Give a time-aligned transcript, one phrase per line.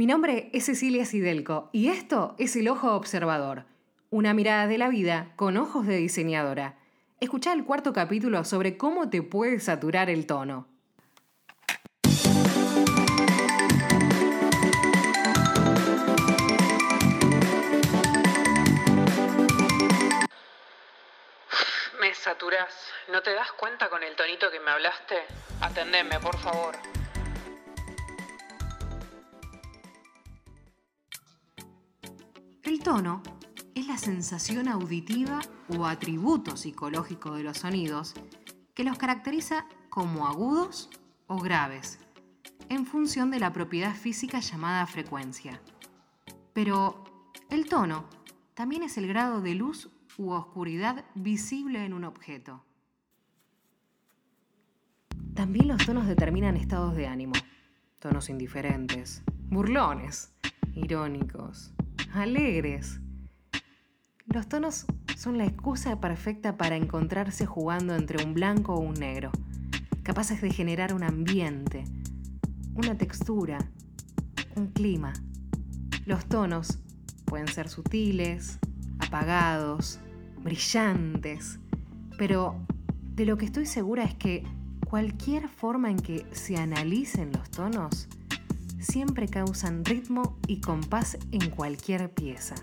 [0.00, 3.66] Mi nombre es Cecilia Sidelco y esto es El Ojo Observador,
[4.08, 6.78] una mirada de la vida con ojos de diseñadora.
[7.20, 10.66] Escucha el cuarto capítulo sobre cómo te puede saturar el tono.
[22.00, 22.72] Me saturás.
[23.12, 25.16] ¿No te das cuenta con el tonito que me hablaste?
[25.60, 26.99] Atendeme, por favor.
[32.80, 33.22] El tono
[33.74, 38.14] es la sensación auditiva o atributo psicológico de los sonidos
[38.72, 40.88] que los caracteriza como agudos
[41.26, 41.98] o graves,
[42.70, 45.60] en función de la propiedad física llamada frecuencia.
[46.54, 47.04] Pero
[47.50, 48.06] el tono
[48.54, 52.64] también es el grado de luz u oscuridad visible en un objeto.
[55.34, 57.34] También los tonos determinan estados de ánimo.
[57.98, 60.32] Tonos indiferentes, burlones,
[60.74, 61.74] irónicos,
[62.14, 63.00] alegres.
[64.26, 69.32] Los tonos son la excusa perfecta para encontrarse jugando entre un blanco o un negro,
[70.02, 71.84] capaces de generar un ambiente,
[72.74, 73.58] una textura,
[74.56, 75.12] un clima.
[76.06, 76.78] Los tonos
[77.24, 78.58] pueden ser sutiles,
[78.98, 80.00] apagados,
[80.42, 81.58] brillantes,
[82.16, 82.56] pero
[83.14, 84.44] de lo que estoy segura es que
[84.88, 88.08] cualquier forma en que se analicen los tonos
[88.80, 92.54] siempre causan ritmo y compás en cualquier pieza.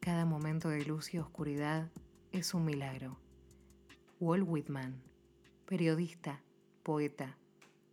[0.00, 1.90] Cada momento de luz y oscuridad
[2.30, 3.18] es un milagro.
[4.20, 5.02] Walt Whitman,
[5.66, 6.42] periodista,
[6.82, 7.36] poeta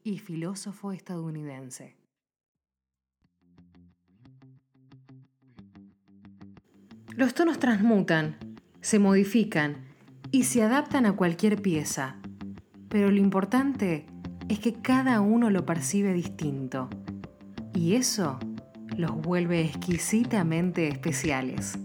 [0.03, 2.02] y filósofo estadounidense.
[7.15, 8.37] Los tonos transmutan,
[8.81, 9.85] se modifican
[10.31, 12.15] y se adaptan a cualquier pieza,
[12.89, 14.07] pero lo importante
[14.49, 16.89] es que cada uno lo percibe distinto
[17.75, 18.39] y eso
[18.97, 21.77] los vuelve exquisitamente especiales.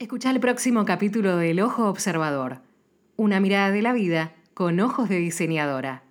[0.00, 2.62] Escucha el próximo capítulo de El Ojo Observador,
[3.14, 6.02] una mirada de la vida con ojos de diseñadora,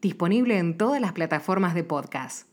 [0.00, 2.48] disponible en todas las plataformas de podcast.